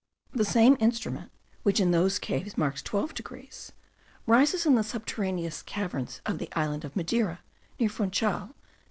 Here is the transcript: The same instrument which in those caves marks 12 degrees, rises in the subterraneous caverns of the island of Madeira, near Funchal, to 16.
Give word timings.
The 0.33 0.43
same 0.45 0.77
instrument 0.79 1.31
which 1.61 1.79
in 1.79 1.91
those 1.91 2.17
caves 2.17 2.57
marks 2.57 2.81
12 2.81 3.13
degrees, 3.13 3.71
rises 4.25 4.65
in 4.65 4.73
the 4.73 4.83
subterraneous 4.83 5.61
caverns 5.61 6.21
of 6.25 6.39
the 6.39 6.49
island 6.57 6.83
of 6.83 6.95
Madeira, 6.95 7.41
near 7.79 7.87
Funchal, 7.89 8.37
to 8.47 8.47
16. 8.47 8.53